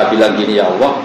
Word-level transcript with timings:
Saya 0.00 0.16
bilang 0.16 0.32
gini 0.32 0.56
ya 0.56 0.64
Allah, 0.64 0.96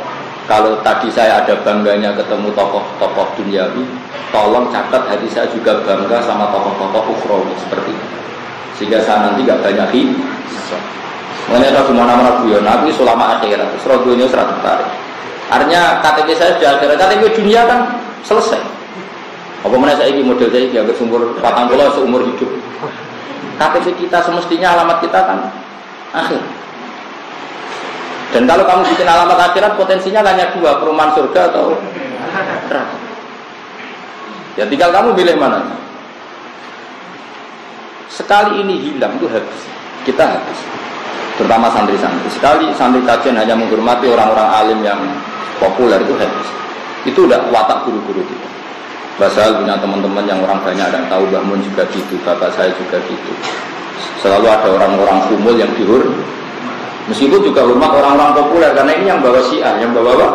kalau 0.48 0.80
tadi 0.80 1.12
saya 1.12 1.44
ada 1.44 1.52
bangganya 1.68 2.16
ketemu 2.16 2.48
tokoh-tokoh 2.56 3.28
duniawi, 3.36 3.84
tolong 4.32 4.72
catat 4.72 5.04
hati 5.12 5.28
saya 5.28 5.52
juga 5.52 5.84
bangga 5.84 6.24
sama 6.24 6.48
tokoh-tokoh 6.48 7.12
ukhrawi 7.12 7.52
seperti 7.60 7.92
itu. 7.92 8.08
Sehingga 8.80 9.04
saya 9.04 9.28
nanti 9.28 9.44
gak 9.44 9.60
banyak 9.60 10.16
hisab. 10.48 10.80
Mengenai 11.52 11.76
saya 11.76 11.84
gimana 11.84 12.16
mana 12.16 12.32
guyon, 12.40 12.64
nabi 12.64 12.88
selama 12.96 13.36
akhirat, 13.36 13.68
terus 13.76 14.00
dunia 14.08 14.32
serat 14.32 14.48
tertarik. 14.48 14.88
Artinya 15.52 16.00
KTP 16.00 16.30
saya 16.40 16.52
di 16.56 16.64
akhirat, 16.64 16.96
KTP 16.96 17.36
dunia 17.36 17.68
kan 17.68 18.00
selesai. 18.24 18.64
Apa 19.60 19.76
mana 19.76 19.92
saya 20.00 20.08
ini 20.08 20.24
model 20.24 20.48
saya 20.48 20.72
ini 20.72 20.80
agak 20.80 20.96
sumur 20.96 21.36
patang 21.44 21.68
bola 21.68 21.92
seumur 21.92 22.24
hidup. 22.24 22.48
KTP 23.60 24.08
kita 24.08 24.24
semestinya 24.24 24.72
alamat 24.80 25.04
kita 25.04 25.20
kan 25.20 25.52
akhir. 26.16 26.40
Dan 28.36 28.44
kalau 28.52 28.68
kamu 28.68 28.84
bikin 28.92 29.08
alamat 29.08 29.40
akhirat 29.48 29.80
potensinya 29.80 30.20
hanya 30.20 30.52
dua, 30.52 30.76
perumahan 30.76 31.16
surga 31.16 31.56
atau. 31.56 31.80
Ya 34.60 34.68
tinggal 34.68 34.92
kamu 34.92 35.16
pilih 35.16 35.40
mana. 35.40 35.64
Sekali 38.12 38.60
ini 38.60 38.92
hilang 38.92 39.16
itu 39.16 39.32
habis. 39.32 39.62
Kita 40.04 40.36
habis. 40.36 40.60
Terutama 41.40 41.72
santri-santri. 41.72 42.28
Sekali 42.28 42.76
santri 42.76 43.00
kajian 43.08 43.40
hanya 43.40 43.56
menghormati 43.56 44.12
orang-orang 44.12 44.50
alim 44.52 44.80
yang 44.84 45.00
populer 45.64 46.04
itu 46.04 46.20
habis. 46.20 46.48
Itu 47.08 47.32
udah 47.32 47.40
watak 47.56 47.88
guru-guru 47.88 48.20
kita. 48.20 48.50
Basal 49.16 49.64
punya 49.64 49.80
teman-teman 49.80 50.28
yang 50.28 50.44
orang 50.44 50.60
banyak 50.60 50.92
ada 50.92 51.00
tahu 51.08 51.24
Mbah 51.32 51.60
juga 51.64 51.88
gitu, 51.96 52.20
bapak 52.28 52.52
saya 52.52 52.68
juga 52.76 53.00
gitu. 53.08 53.32
Selalu 54.20 54.52
ada 54.52 54.68
orang-orang 54.76 55.24
kumul 55.32 55.56
yang 55.56 55.72
dihur, 55.72 56.04
Meskipun 57.06 57.40
juga 57.46 57.62
hormat 57.62 57.92
orang-orang 57.94 58.34
populer 58.34 58.72
karena 58.74 58.92
ini 58.98 59.06
yang 59.14 59.22
bawa 59.22 59.38
syiar, 59.46 59.78
yang 59.78 59.94
bawa 59.94 60.18
apa? 60.18 60.30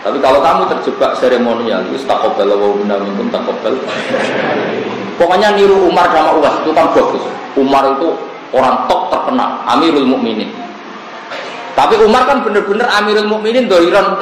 Tapi 0.00 0.16
kalau 0.16 0.40
kamu 0.40 0.62
terjebak 0.72 1.12
seremonial, 1.20 1.84
itu 1.92 2.00
takobal 2.08 2.48
wa 2.56 2.96
minkum 3.04 3.28
takobal. 3.28 3.76
Pokoknya 5.20 5.52
niru 5.52 5.92
Umar 5.92 6.08
sama 6.08 6.40
Uwais 6.40 6.56
itu 6.64 6.72
kan 6.72 6.88
bagus. 6.96 7.20
Umar 7.52 7.84
itu 7.94 8.16
orang 8.56 8.88
top 8.88 9.12
terkenal, 9.12 9.60
Amirul 9.68 10.08
Mukminin. 10.08 10.48
Tapi 11.76 12.00
Umar 12.00 12.24
kan 12.24 12.40
benar-benar 12.40 12.88
Amirul 12.96 13.28
Mukminin 13.28 13.68
doiran 13.68 14.16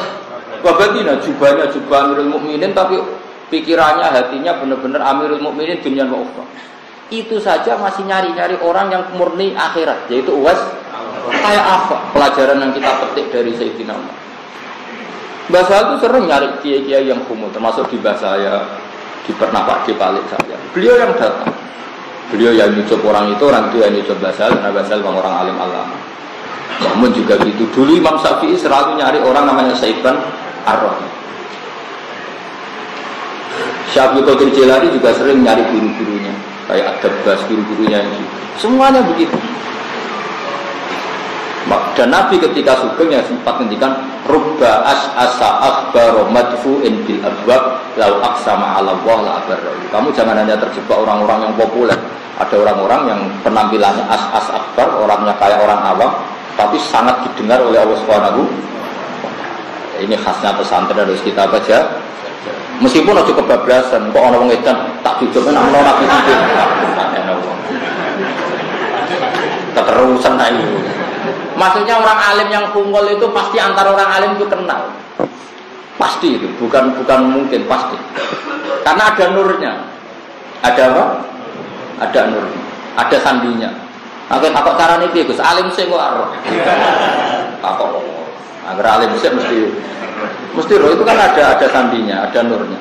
babatina 0.61 1.23
jubahnya 1.23 1.70
jubah 1.70 2.11
Amirul 2.11 2.34
Mukminin 2.34 2.75
tapi 2.75 2.98
pikirannya 3.48 4.11
hatinya 4.11 4.58
benar-benar 4.58 5.01
Amirul 5.14 5.41
Mukminin 5.41 5.78
dunia 5.78 6.05
wa 6.11 6.27
itu 7.09 7.41
saja 7.41 7.81
masih 7.81 8.05
nyari-nyari 8.05 8.61
orang 8.61 8.92
yang 8.92 9.03
murni 9.17 9.56
akhirat 9.56 10.09
yaitu 10.12 10.28
uas 10.37 10.61
kayak 11.28 11.64
apa 11.64 11.97
pelajaran 12.12 12.61
yang 12.61 12.73
kita 12.77 12.91
petik 13.05 13.27
dari 13.33 13.53
Sayyidina 13.56 13.97
Umar? 13.97 14.17
Bahasa 15.48 15.75
itu 15.81 15.95
sering 16.05 16.25
nyari 16.29 16.48
kiai-kiai 16.61 17.09
yang 17.09 17.25
kumuh 17.25 17.48
termasuk 17.48 17.89
di 17.89 17.97
bahasa 17.97 18.36
saya 18.36 18.69
di 19.25 19.33
pernapak 19.33 19.89
di 19.89 19.97
balik 19.97 20.25
saya 20.29 20.56
beliau 20.77 20.95
yang 21.01 21.12
datang. 21.17 21.53
Beliau 22.29 22.53
yang 22.53 22.77
nyucup 22.77 23.01
orang 23.09 23.33
itu 23.33 23.42
orang 23.48 23.73
itu 23.73 23.81
yang 23.81 23.92
nyucup 23.97 24.20
bahasa 24.20 24.53
karena 24.53 24.69
bahasa 24.69 25.01
bang 25.01 25.17
orang 25.17 25.34
alim 25.41 25.56
alama. 25.56 25.97
Namun 26.79 27.11
juga 27.17 27.41
gitu. 27.41 27.64
Dulu 27.73 27.97
Imam 27.97 28.20
Syafi'i 28.20 28.55
selalu 28.55 29.01
nyari 29.01 29.19
orang 29.25 29.48
namanya 29.48 29.73
Saiban 29.73 30.20
Ar-Rahim. 30.69 31.09
Syafi'i 33.97 34.20
Qadir 34.20 34.48
Jilani 34.53 34.92
juga 34.92 35.17
sering 35.17 35.41
nyari 35.41 35.64
guru-gurunya 35.73 36.17
kayak 36.69 36.86
ada 37.00 37.08
bas 37.24 37.41
guru-gurunya 37.48 38.05
ini. 38.05 38.22
Semuanya 38.61 39.00
begitu. 39.02 39.34
Dan 41.98 42.14
Nabi 42.14 42.38
ketika 42.38 42.78
sugeng 42.78 43.11
yang 43.11 43.27
sempat 43.27 43.58
ngendikan 43.58 43.91
rubba 44.24 44.86
as 44.86 45.02
asa 45.19 45.50
akbar 45.61 46.30
madfu'in 46.30 47.02
bil 47.05 47.20
abwab 47.27 47.83
lau 47.98 48.22
aksama 48.22 48.78
ala 48.78 48.94
Allah 48.94 49.18
la 49.27 49.58
kamu 49.90 50.08
jangan 50.14 50.39
hanya 50.39 50.55
terjebak 50.57 50.95
orang-orang 50.95 51.51
yang 51.51 51.55
populer. 51.58 51.98
Ada 52.39 52.55
orang-orang 52.55 53.01
yang 53.11 53.20
penampilannya 53.42 54.05
as 54.07 54.24
as 54.30 54.46
akbar 54.55 54.86
orangnya 54.95 55.34
kayak 55.42 55.58
orang 55.58 55.83
awam 55.83 56.12
tapi 56.55 56.78
sangat 56.78 57.18
didengar 57.27 57.58
oleh 57.67 57.83
Allah 57.83 57.98
Subhanahu 58.07 58.42
ini 59.98 60.14
khasnya 60.14 60.55
pesantren 60.55 61.02
harus 61.02 61.18
kita 61.27 61.51
baca 61.51 61.78
Meskipun 62.78 63.18
aja 63.18 63.33
kebablasan, 63.34 64.14
kok 64.14 64.22
orang 64.22 64.55
edan 64.55 64.78
tak 65.02 65.18
jujur 65.18 65.42
kan 65.42 65.58
orang 65.58 65.83
nabi 65.83 66.05
itu. 66.06 66.34
Keterusan 69.74 70.34
aja. 70.39 70.66
Maksudnya 71.58 71.98
orang 71.98 72.18
alim 72.22 72.48
yang 72.55 72.66
kungol 72.70 73.02
itu 73.11 73.27
pasti 73.34 73.58
antara 73.58 73.90
orang 73.90 74.11
alim 74.14 74.30
itu 74.39 74.46
kenal. 74.46 74.94
Pasti 75.98 76.39
itu, 76.39 76.46
bukan 76.62 76.94
bukan 77.02 77.20
mungkin 77.27 77.66
pasti. 77.66 77.98
Karena 78.86 79.10
ada 79.10 79.24
nurnya. 79.34 79.72
Ada 80.62 80.83
apa? 80.95 81.05
Ada 81.98 82.20
nur. 82.30 82.46
Ada 82.95 83.16
sandinya. 83.27 83.70
Oke, 84.30 84.55
takut 84.55 84.78
cara 84.78 85.02
nih 85.02 85.10
Gus, 85.27 85.42
alim 85.42 85.66
sih 85.74 85.90
kok. 85.90 85.98
Takut. 87.58 88.17
Agar 88.74 89.01
alim 89.01 89.17
sih 89.17 89.33
mesti 89.33 89.56
Mesti 90.58 90.74
roh 90.74 90.90
itu 90.90 91.05
kan 91.06 91.14
ada 91.14 91.55
ada 91.55 91.67
sandinya, 91.70 92.27
ada 92.27 92.42
nurnya. 92.42 92.80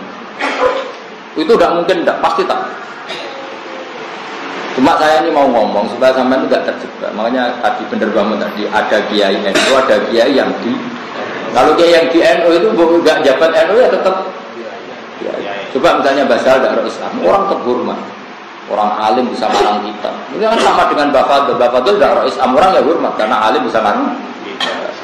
Itu 1.37 1.53
tidak 1.53 1.77
mungkin, 1.77 2.01
tidak 2.01 2.17
pasti 2.25 2.41
tak. 2.49 2.57
Cuma 4.73 4.97
saya 4.97 5.25
ini 5.25 5.33
mau 5.33 5.45
ngomong 5.45 5.89
supaya 5.93 6.13
sampai 6.13 6.41
itu 6.41 6.49
tidak 6.49 6.73
terjebak. 6.73 7.11
Makanya 7.13 7.53
tadi 7.61 7.81
bener 7.89 8.09
banget 8.13 8.37
tadi 8.45 8.61
ada 8.69 8.97
kiai 9.09 9.37
NU, 9.41 9.71
ada 9.77 9.95
kiai 10.09 10.33
yang 10.33 10.49
di. 10.65 10.73
Kalau 11.53 11.73
kiai 11.77 11.93
yang 11.97 12.05
di 12.09 12.19
NU 12.21 12.49
itu 12.57 12.67
nggak 12.73 13.17
jabat 13.25 13.51
NU 13.69 13.75
ya 13.77 13.89
tetap. 13.93 14.15
Ya, 15.17 15.33
coba 15.73 15.97
misalnya 16.01 16.29
basal 16.29 16.61
dari 16.61 16.81
Islam, 16.85 17.09
orang 17.25 17.43
terhormat, 17.49 17.99
orang 18.69 18.91
alim 19.01 19.25
bisa 19.33 19.49
marang 19.49 19.81
kita. 19.81 20.13
Ini 20.37 20.45
kan 20.45 20.61
sama 20.61 20.85
dengan 20.93 21.09
Bapak 21.09 21.57
Bapak 21.57 21.81
itu 21.85 21.97
tidak 21.97 22.25
Islam 22.29 22.49
orang 22.53 22.69
ya 22.77 22.81
hormat 22.85 23.13
karena 23.17 23.37
alim 23.49 23.61
bisa 23.65 23.81
marang. 23.81 24.13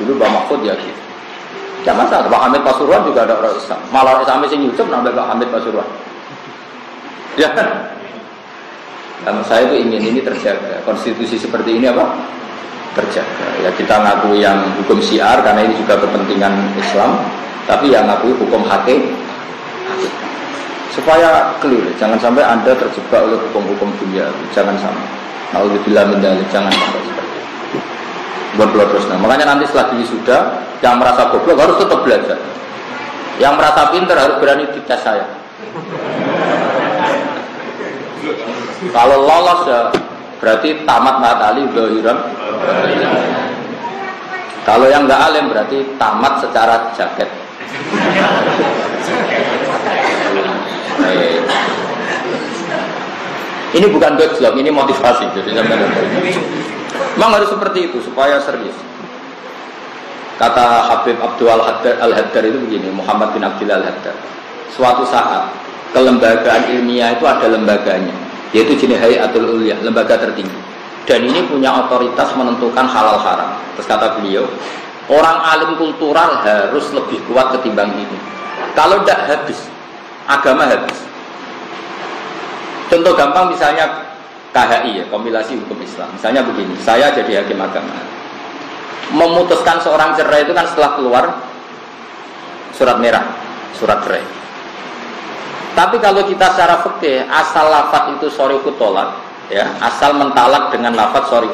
Dulu 0.01 0.17
Bapak 0.17 0.31
Mahfud 0.33 0.61
ya 0.65 0.73
gitu. 0.77 1.01
Tidak 1.83 1.95
masalah. 1.99 2.31
Pak 2.31 2.41
Hamid 2.47 2.61
Pasuruan 2.63 3.03
juga 3.03 3.27
ada 3.27 3.35
orang 3.37 3.55
Islam. 3.59 3.79
Malah 3.91 4.09
orang 4.15 4.23
Islam 4.23 4.39
yang 4.47 4.87
nambah 4.87 5.11
Pak 5.11 5.27
Hamid 5.35 5.49
Pasuruan. 5.51 5.89
Ya 7.35 7.49
kan? 7.51 7.69
Dan 9.27 9.35
saya 9.43 9.67
itu 9.67 9.75
ingin 9.83 10.01
ini 10.01 10.19
terjaga. 10.23 10.79
Konstitusi 10.87 11.35
seperti 11.35 11.75
ini 11.75 11.91
apa? 11.91 12.15
Terjaga. 12.95 13.47
Ya 13.59 13.69
kita 13.75 13.99
ngakui 13.99 14.39
yang 14.39 14.63
hukum 14.79 15.03
syiar 15.03 15.43
karena 15.43 15.67
ini 15.67 15.75
juga 15.75 15.99
kepentingan 15.99 16.53
Islam. 16.79 17.19
Tapi 17.67 17.91
yang 17.91 18.07
ngakui 18.07 18.31
hukum 18.39 18.63
hakim. 18.63 19.11
Supaya 20.95 21.51
clear. 21.59 21.83
Jangan 21.99 22.21
sampai 22.21 22.47
Anda 22.47 22.71
terjebak 22.79 23.27
oleh 23.27 23.35
hukum-hukum 23.49 23.91
dunia. 23.99 24.29
Jangan 24.55 24.77
sampai. 24.79 25.09
Dibilang 25.53 26.09
mendalik, 26.09 26.49
jangan 26.49 26.73
sampai 26.73 27.22
buat 28.53 28.69
terus 28.69 29.09
nah 29.09 29.17
makanya 29.17 29.55
nanti 29.55 29.65
setelah 29.65 29.97
sudah 30.05 30.41
yang 30.83 30.99
merasa 30.99 31.31
goblok 31.31 31.57
harus 31.63 31.79
tetap 31.79 31.99
belajar. 32.03 32.37
Yang 33.39 33.53
merasa 33.57 33.81
pinter 33.89 34.13
harus 34.19 34.37
berani 34.37 34.67
dites 34.69 35.01
saya. 35.01 35.25
Kalau 38.93 39.17
lolos 39.23 39.59
ya 39.65 39.81
berarti 40.43 40.83
tamat 40.83 41.15
matali 41.23 41.63
dohiran 41.71 42.19
kalau 44.67 44.85
yang 44.91 45.07
nggak 45.07 45.21
alim 45.31 45.47
berarti 45.47 45.87
tamat 45.95 46.43
secara 46.43 46.91
jaket. 46.95 47.31
Ini 53.73 53.89
bukan 53.89 54.13
gojlok, 54.13 54.53
ini 54.61 54.69
motivasi. 54.69 55.25
Jadi 55.33 55.57
Memang 57.15 57.39
harus 57.39 57.49
seperti 57.51 57.91
itu 57.91 58.01
supaya 58.01 58.41
serius. 58.41 58.75
Kata 60.33 60.89
Habib 60.89 61.21
Abdul 61.21 61.47
Al-Haddar 61.53 62.43
itu 62.43 62.57
begini, 62.65 62.89
Muhammad 62.89 63.31
bin 63.37 63.45
Abdul 63.45 63.69
Al-Haddar. 63.69 64.17
Suatu 64.73 65.05
saat 65.05 65.53
kelembagaan 65.93 66.73
ilmiah 66.73 67.13
itu 67.13 67.23
ada 67.23 67.45
lembaganya, 67.45 68.11
yaitu 68.49 68.73
jenis 68.73 68.97
Hayatul 68.97 69.45
Ulia, 69.45 69.77
lembaga 69.85 70.17
tertinggi. 70.17 70.57
Dan 71.05 71.29
ini 71.29 71.45
punya 71.45 71.85
otoritas 71.85 72.33
menentukan 72.33 72.87
halal 72.89 73.21
haram. 73.21 73.53
Terus 73.77 73.87
kata 73.87 74.17
beliau, 74.17 74.49
orang 75.11 75.37
alim 75.45 75.77
kultural 75.77 76.41
harus 76.41 76.89
lebih 76.95 77.21
kuat 77.29 77.53
ketimbang 77.53 77.93
ini. 77.93 78.17
Kalau 78.73 79.05
tidak 79.05 79.29
habis, 79.29 79.59
agama 80.25 80.65
habis. 80.65 80.97
Contoh 82.89 83.13
gampang 83.13 83.53
misalnya 83.53 84.02
KHI 84.53 84.91
ya, 85.01 85.05
kompilasi 85.09 85.57
hukum 85.65 85.81
Islam. 85.81 86.13
Misalnya 86.13 86.45
begini, 86.45 86.77
saya 86.79 87.09
jadi 87.09 87.41
hakim 87.41 87.57
agama. 87.57 87.97
Memutuskan 89.13 89.81
seorang 89.81 90.13
cerai 90.13 90.45
itu 90.45 90.53
kan 90.53 90.69
setelah 90.69 90.91
keluar 90.95 91.25
surat 92.77 92.97
merah, 93.01 93.25
surat 93.73 93.99
cerai. 94.05 94.23
Tapi 95.73 95.97
kalau 95.97 96.21
kita 96.29 96.53
secara 96.53 96.85
fikih 96.85 97.25
asal 97.33 97.65
lafat 97.65 98.13
itu 98.13 98.29
sorry 98.29 98.61
tolak, 98.77 99.17
ya 99.49 99.65
asal 99.81 100.15
mentalak 100.15 100.69
dengan 100.69 100.93
lafat 100.95 101.27
sorry 101.27 101.49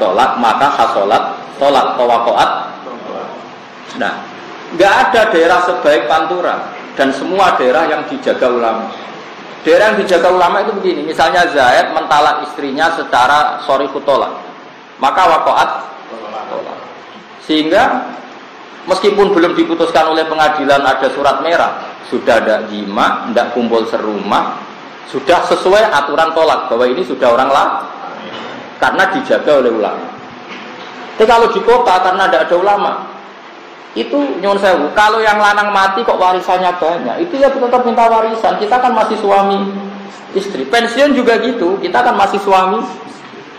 tolak 0.00 0.30
maka 0.40 0.68
hasolat 0.72 1.24
tolak 1.56 1.96
tawakoat 1.96 2.50
nah 3.96 4.12
nggak 4.76 4.92
ada 5.08 5.20
daerah 5.32 5.60
sebaik 5.64 6.04
Pantura 6.10 6.68
dan 6.98 7.08
semua 7.14 7.56
daerah 7.56 7.88
yang 7.88 8.02
dijaga 8.10 8.50
ulama 8.50 8.92
daerah 9.66 9.92
yang 9.92 9.98
dijaga 10.06 10.30
ulama 10.30 10.62
itu 10.62 10.72
begini 10.78 11.02
misalnya 11.10 11.50
Zaid 11.50 11.90
mentalak 11.90 12.46
istrinya 12.46 12.94
secara 12.94 13.58
sorry 13.66 13.90
tolak 14.06 14.30
maka 15.02 15.22
wakoat 15.26 15.70
sehingga 17.42 18.06
meskipun 18.86 19.34
belum 19.34 19.58
diputuskan 19.58 20.14
oleh 20.14 20.22
pengadilan 20.30 20.86
ada 20.86 21.10
surat 21.10 21.42
merah 21.42 21.82
sudah 22.06 22.38
ada 22.38 22.62
jima 22.70 23.26
tidak 23.34 23.50
kumpul 23.50 23.82
serumah 23.90 24.62
sudah 25.10 25.42
sesuai 25.50 25.90
aturan 25.90 26.30
tolak 26.34 26.70
bahwa 26.70 26.86
ini 26.86 27.02
sudah 27.02 27.34
orang 27.34 27.50
lah 27.50 27.68
karena 28.76 29.04
dijaga 29.12 29.52
oleh 29.62 29.72
ulama. 29.72 30.06
Tapi 31.16 31.24
kalau 31.24 31.48
di 31.48 31.60
kota 31.64 31.94
karena 32.04 32.28
tidak 32.28 32.42
ada 32.50 32.56
ulama, 32.60 32.92
itu 33.96 34.16
nyuwun 34.44 34.60
sewu. 34.60 34.92
Kalau 34.92 35.24
yang 35.24 35.40
lanang 35.40 35.72
mati 35.72 36.04
kok 36.04 36.20
warisannya 36.20 36.68
banyak, 36.76 37.16
itu 37.24 37.40
ya 37.40 37.48
tetap 37.48 37.82
minta 37.82 38.04
warisan. 38.06 38.60
Kita 38.60 38.76
kan 38.76 38.92
masih 38.92 39.16
suami 39.16 39.72
istri. 40.36 40.68
Pensiun 40.68 41.16
juga 41.16 41.40
gitu, 41.40 41.80
kita 41.80 42.04
kan 42.04 42.14
masih 42.14 42.36
suami. 42.44 42.84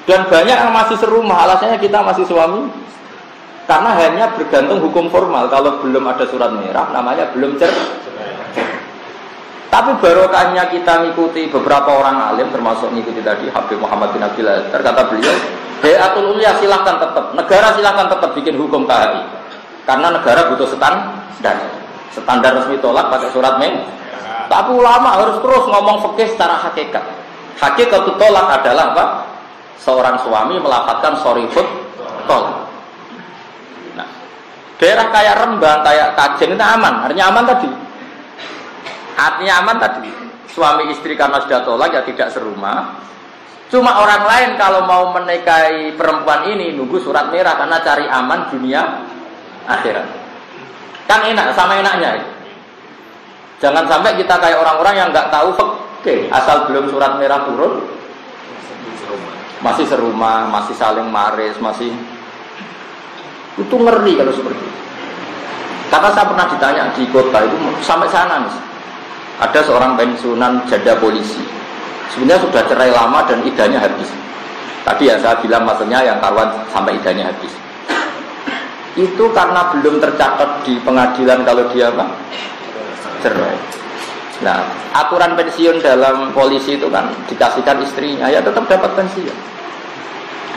Dan 0.06 0.24
banyak 0.30 0.56
yang 0.56 0.72
masih 0.72 0.96
serumah, 1.02 1.50
alasannya 1.50 1.82
kita 1.82 2.00
masih 2.06 2.24
suami. 2.24 2.70
Karena 3.68 3.92
hanya 4.00 4.32
bergantung 4.32 4.80
hukum 4.80 5.12
formal. 5.12 5.52
Kalau 5.52 5.84
belum 5.84 6.06
ada 6.08 6.24
surat 6.24 6.56
merah, 6.56 6.88
namanya 6.96 7.28
belum 7.36 7.60
cer 7.60 7.74
tapi 9.68 9.94
barokahnya 10.00 10.74
kita 10.74 11.06
mengikuti 11.06 11.52
beberapa 11.52 11.92
orang 11.92 12.34
alim 12.34 12.48
termasuk 12.50 12.88
mengikuti 12.90 13.20
tadi 13.20 13.52
Habib 13.52 13.78
Muhammad 13.78 14.16
bin 14.16 14.24
Abdul 14.24 14.48
terkata 14.72 15.06
beliau, 15.12 15.36
Hayatul 15.84 16.34
Ulia 16.34 16.56
silahkan 16.58 16.98
tetap, 16.98 17.36
negara 17.38 17.76
silahkan 17.76 18.08
tetap 18.10 18.32
bikin 18.34 18.58
hukum 18.58 18.88
KHI. 18.90 19.37
Karena 19.88 20.12
negara 20.12 20.52
butuh 20.52 20.68
standar. 20.68 21.56
Standar 22.12 22.52
resmi 22.60 22.76
tolak 22.84 23.08
pakai 23.08 23.32
surat 23.32 23.56
men. 23.56 23.88
Tapi 24.52 24.72
ulama 24.76 25.16
harus 25.16 25.40
terus 25.40 25.64
ngomong 25.64 26.04
fikih 26.12 26.36
secara 26.36 26.60
hakikat. 26.60 27.04
Hakikat 27.56 28.04
tolak 28.20 28.48
adalah 28.60 28.92
apa? 28.92 29.06
Seorang 29.80 30.20
suami 30.28 30.60
melafatkan 30.60 31.16
sorifut 31.24 31.64
tolak. 32.28 32.68
Nah, 33.96 34.08
daerah 34.76 35.08
kayak 35.08 35.36
Rembang, 35.40 35.80
kayak 35.88 36.20
Kajen 36.20 36.60
itu 36.60 36.66
aman, 36.68 37.08
artinya 37.08 37.26
aman 37.32 37.44
tadi 37.48 37.70
Artinya 39.18 39.54
aman 39.64 39.78
tadi. 39.80 40.12
Suami 40.52 40.94
istri 40.94 41.16
karena 41.16 41.42
sudah 41.42 41.64
tolak 41.64 41.96
ya 41.96 42.02
tidak 42.04 42.30
serumah. 42.30 43.08
Cuma 43.68 44.00
orang 44.00 44.24
lain 44.26 44.50
kalau 44.56 44.84
mau 44.86 45.12
menikahi 45.16 45.96
perempuan 45.96 46.48
ini 46.50 46.76
nunggu 46.76 47.04
surat 47.04 47.32
merah 47.32 47.60
karena 47.60 47.78
cari 47.84 48.06
aman 48.08 48.48
dunia 48.48 48.82
akhirat. 49.68 50.08
Kan 51.08 51.24
enak 51.28 51.54
sama 51.54 51.80
enaknya. 51.80 52.20
Jangan 53.58 53.86
sampai 53.90 54.16
kita 54.16 54.38
kayak 54.38 54.60
orang-orang 54.62 54.96
yang 54.96 55.10
nggak 55.10 55.34
tahu 55.34 55.50
oke 55.58 56.16
asal 56.30 56.70
belum 56.70 56.88
surat 56.94 57.18
merah 57.18 57.42
turun 57.50 57.82
masih 59.58 59.90
serumah, 59.90 60.46
masih 60.54 60.78
saling 60.78 61.10
maris, 61.10 61.58
masih 61.58 61.90
itu 63.58 63.76
ngeri 63.76 64.14
kalau 64.14 64.30
seperti 64.30 64.62
itu. 64.62 64.80
Karena 65.90 66.10
saya 66.14 66.26
pernah 66.30 66.46
ditanya 66.52 66.84
di 66.94 67.04
kota 67.10 67.40
itu 67.42 67.58
sampai 67.82 68.06
sana 68.14 68.46
nih 68.46 68.56
ada 69.42 69.60
seorang 69.66 69.98
pensiunan 69.98 70.62
janda 70.70 70.94
polisi. 71.02 71.42
Sebenarnya 72.14 72.46
sudah 72.46 72.62
cerai 72.70 72.92
lama 72.94 73.26
dan 73.26 73.42
idahnya 73.42 73.82
habis. 73.82 74.10
Tadi 74.86 75.10
ya 75.10 75.18
saya 75.20 75.36
bilang 75.42 75.68
maksudnya 75.68 76.00
yang 76.06 76.18
karuan 76.22 76.48
sampai 76.70 76.96
idahnya 76.96 77.34
habis. 77.34 77.52
Itu 78.98 79.30
karena 79.30 79.70
belum 79.78 80.02
tercatat 80.02 80.66
di 80.66 80.82
pengadilan 80.82 81.46
kalau 81.46 81.70
dia 81.70 81.94
apa? 81.94 82.10
Cerai. 83.22 83.58
Nah, 84.42 84.66
aturan 84.94 85.38
pensiun 85.38 85.82
dalam 85.82 86.34
polisi 86.34 86.78
itu 86.78 86.90
kan 86.90 87.10
dikasihkan 87.30 87.78
istrinya, 87.82 88.26
ya 88.30 88.42
tetap 88.42 88.66
dapat 88.66 88.90
pensiun. 88.98 89.38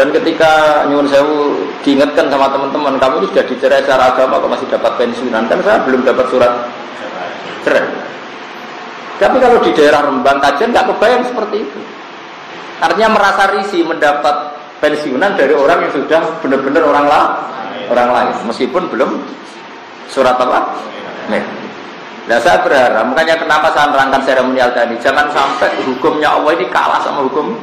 Dan 0.00 0.08
ketika 0.16 0.84
nyuwun 0.88 1.04
sewu 1.12 1.60
diingatkan 1.84 2.32
sama 2.32 2.48
teman-teman, 2.48 2.96
kamu 2.96 3.14
ini 3.20 3.26
sudah 3.28 3.44
dicerai 3.44 3.84
secara 3.84 4.16
agama 4.16 4.40
kok 4.40 4.52
masih 4.56 4.69
dapat 4.72 4.93
pensiunan? 4.96 5.44
Kan 5.44 5.60
saya 5.60 5.78
belum 5.84 6.00
dapat 6.08 6.26
surat 6.32 6.52
cerai. 7.69 7.84
Tapi 9.20 9.36
kalau 9.36 9.60
di 9.60 9.70
daerah 9.76 10.00
Rembang 10.08 10.40
Kajen 10.40 10.72
nggak 10.72 10.88
kebayang 10.96 11.22
seperti 11.28 11.56
itu. 11.60 11.81
Artinya 12.81 13.12
merasa 13.12 13.52
risih 13.52 13.84
mendapat 13.84 14.56
pensiunan 14.81 15.36
dari 15.36 15.52
orang 15.52 15.84
yang 15.84 15.93
sudah 15.93 16.20
benar-benar 16.40 16.81
orang 16.88 17.04
lah, 17.04 17.25
orang 17.90 18.10
lain, 18.14 18.34
meskipun 18.46 18.87
belum 18.88 19.10
surat 20.06 20.38
apa? 20.38 20.78
Nih. 21.28 21.42
Nah 22.31 22.38
saya 22.38 22.62
berharap, 22.62 23.10
makanya 23.10 23.34
kenapa 23.42 23.75
saya 23.75 23.90
nerangkan 23.90 24.22
seremonial 24.22 24.70
tadi, 24.70 24.94
jangan 25.02 25.26
sampai 25.34 25.70
hukumnya 25.82 26.31
Allah 26.31 26.54
ini 26.54 26.66
kalah 26.70 27.02
sama 27.02 27.26
hukum 27.26 27.58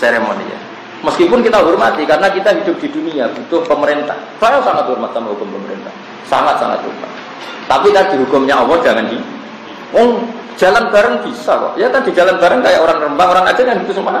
seremonial. 0.00 0.60
Meskipun 1.04 1.44
kita 1.44 1.60
hormati, 1.60 2.08
karena 2.08 2.30
kita 2.30 2.56
hidup 2.62 2.78
di 2.78 2.88
dunia, 2.88 3.28
butuh 3.28 3.60
pemerintah. 3.68 4.16
Saya 4.40 4.62
sangat 4.64 4.86
hormat 4.86 5.10
sama 5.12 5.34
hukum 5.34 5.50
pemerintah, 5.50 5.92
sangat-sangat 6.30 6.80
hormat. 6.80 7.10
Tapi 7.68 7.88
tadi 7.92 8.14
hukumnya 8.22 8.62
Allah 8.62 8.78
jangan 8.80 9.04
di, 9.10 9.18
oh, 9.92 10.24
Jalan 10.60 10.92
bareng 10.92 11.16
bisa 11.24 11.56
kok. 11.56 11.74
Ya 11.80 11.88
kan 11.88 12.04
di 12.04 12.12
jalan 12.12 12.36
bareng 12.36 12.60
kayak 12.60 12.80
orang 12.84 12.98
Rembang, 13.00 13.28
orang 13.32 13.44
Aceh 13.48 13.64
kan 13.64 13.76
gitu 13.82 13.96
semua. 13.96 14.20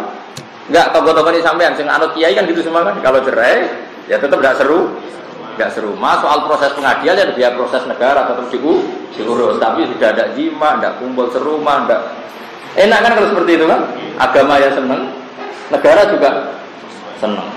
Enggak 0.70 0.94
tokoh-tokoh 0.94 1.30
ini 1.34 1.42
sampean 1.44 1.74
sing 1.76 1.86
anut 1.90 2.14
kiai 2.16 2.32
kan 2.32 2.48
gitu 2.48 2.64
semua 2.64 2.86
kan. 2.86 2.96
Kalau 3.04 3.20
cerai 3.20 3.68
ya 4.08 4.16
tetap 4.16 4.40
enggak 4.40 4.56
seru. 4.56 4.96
Enggak 5.52 5.70
seru. 5.76 5.92
Mas 6.00 6.18
soal 6.24 6.48
proses 6.48 6.72
pengadilan 6.72 7.18
ya 7.18 7.26
biar 7.36 7.52
proses 7.56 7.84
negara 7.84 8.24
tetap 8.24 8.46
diu, 8.48 8.80
diurus. 9.16 9.60
Tapi 9.60 9.84
tidak 9.96 10.08
ada 10.16 10.24
jima, 10.32 10.80
enggak 10.80 10.96
kumpul 10.96 11.28
serumah, 11.28 11.84
enggak 11.84 12.00
enak 12.72 12.98
kan 13.04 13.10
kalau 13.20 13.28
seperti 13.36 13.52
itu 13.60 13.66
kan. 13.68 13.80
Agama 14.16 14.54
ya 14.60 14.70
seneng, 14.72 15.12
negara 15.72 16.02
juga 16.08 16.30
seneng. 17.20 17.48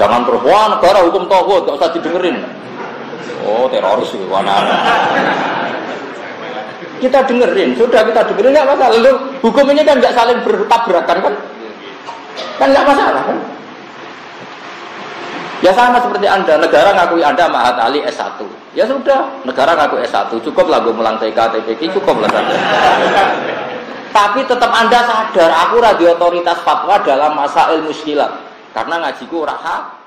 Jangan 0.00 0.24
terus 0.24 0.40
negara 0.44 0.98
hukum 1.04 1.28
tohut, 1.28 1.68
gak 1.68 1.76
usah 1.76 1.90
didengerin. 1.92 2.36
Oh 3.44 3.68
teroris 3.68 4.08
itu, 4.14 4.24
mana? 4.30 4.56
kita 7.02 7.18
dengerin, 7.26 7.74
sudah 7.74 8.06
kita 8.06 8.22
dengerin 8.30 8.54
nggak 8.54 8.68
masalah. 8.70 8.94
Lalu 8.94 9.12
hukum 9.42 9.66
ini 9.74 9.82
kan 9.82 9.98
nggak 9.98 10.14
saling 10.14 10.38
bertabrakan 10.46 11.18
kan? 11.18 11.34
Kan 12.62 12.68
nggak 12.70 12.86
masalah 12.86 13.22
kan? 13.26 13.38
Ya 15.62 15.70
sama 15.70 16.02
seperti 16.02 16.26
Anda, 16.26 16.58
negara 16.58 16.90
ngakui 16.90 17.22
Anda 17.22 17.46
Mahat 17.46 17.78
Ali 17.78 18.02
S1. 18.02 18.34
Ya 18.74 18.82
sudah, 18.82 19.30
negara 19.46 19.78
ngaku 19.78 20.02
S1, 20.02 20.34
cukup 20.42 20.66
lah 20.66 20.82
gue 20.82 20.90
melang 20.90 21.22
TK, 21.22 21.38
TPK, 21.38 21.94
cukup 21.94 22.18
lah. 22.18 22.30
Tapi 24.10 24.42
tetap 24.42 24.74
Anda 24.74 25.06
sadar, 25.06 25.50
aku 25.54 25.78
radio 25.78 26.18
otoritas 26.18 26.58
fatwa 26.66 26.98
dalam 27.06 27.38
masa 27.38 27.70
ilmu 27.78 27.94
muskilat. 27.94 28.42
Karena 28.74 29.06
ngajiku 29.06 29.46
rahat, 29.46 30.01